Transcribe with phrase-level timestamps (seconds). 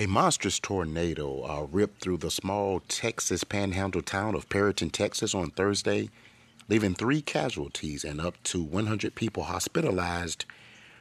[0.00, 5.50] A monstrous tornado uh, ripped through the small Texas panhandle town of Perryton, Texas on
[5.50, 6.08] Thursday,
[6.70, 10.46] leaving three casualties and up to 100 people hospitalized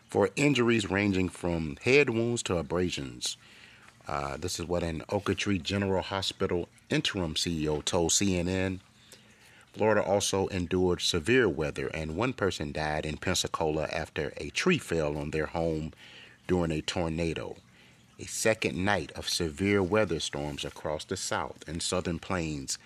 [0.10, 3.38] for injuries ranging from head wounds to abrasions.
[4.06, 8.82] Uh, this is what an Ochiltree General Hospital interim CEO told CNN.
[9.72, 15.18] Florida also endured severe weather, and one person died in Pensacola after a tree fell
[15.18, 15.94] on their home
[16.48, 17.56] during a tornado
[18.20, 22.78] a second night of severe weather storms across the south and southern plains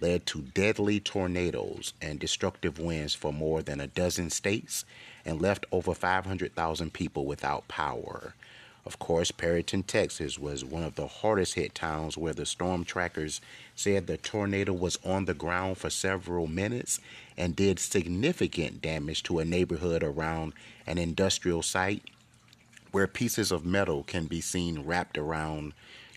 [0.00, 4.86] led to deadly tornadoes and destructive winds for more than a dozen states
[5.26, 8.34] and left over 500,000 people without power.
[8.86, 13.42] Of course, Perryton, Texas was one of the hardest hit towns where the storm trackers
[13.76, 16.98] said the tornado was on the ground for several minutes
[17.36, 20.54] and did significant damage to a neighborhood around
[20.86, 22.02] an industrial site
[22.92, 25.72] where pieces of metal can be seen wrapped around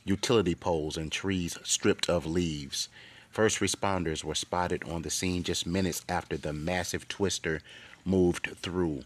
[0.06, 2.90] utility poles and trees stripped of leaves.
[3.30, 7.62] First responders were spotted on the scene just minutes after the massive twister
[8.06, 9.04] moved through.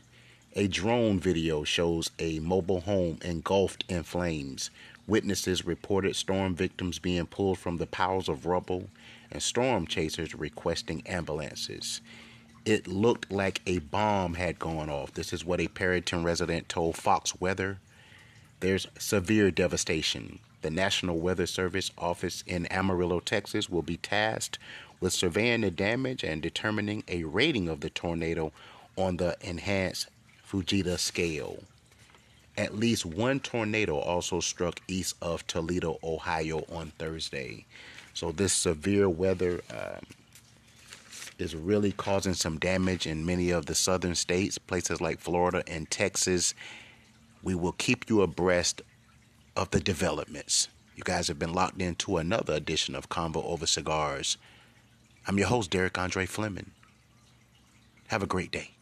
[0.55, 4.69] A drone video shows a mobile home engulfed in flames.
[5.05, 8.89] Witnesses reported storm victims being pulled from the piles of rubble
[9.31, 12.01] and storm chasers requesting ambulances
[12.67, 15.13] it looked like a bomb had gone off.
[15.13, 17.79] This is what a Perryton resident told Fox Weather.
[18.59, 20.39] There's severe devastation.
[20.63, 24.59] The National Weather Service office in Amarillo, Texas will be tasked
[24.99, 28.51] with surveying the damage and determining a rating of the tornado
[28.97, 30.07] on the enhanced
[30.45, 31.63] Fujita scale.
[32.57, 37.65] At least one tornado also struck east of Toledo, Ohio on Thursday.
[38.13, 40.01] So, this severe weather um,
[41.37, 45.89] is really causing some damage in many of the southern states, places like Florida and
[45.89, 46.53] Texas.
[47.43, 48.81] We will keep you abreast
[49.55, 50.69] of the developments.
[50.95, 54.37] You guys have been locked into another edition of Convo Over Cigars.
[55.27, 56.71] I'm your host, Derek Andre Fleming.
[58.07, 58.76] Have a great day.